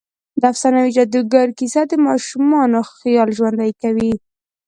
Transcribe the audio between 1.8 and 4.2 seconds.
د ماشومانو خيال ژوندۍ کوي.